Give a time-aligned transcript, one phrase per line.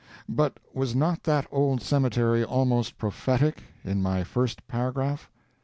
[0.27, 5.29] But was not that old cemetery almost prophetic, in my first paragraph?